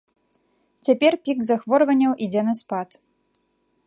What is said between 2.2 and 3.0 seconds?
ідзе на спад.